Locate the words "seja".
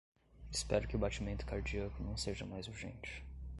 2.17-2.43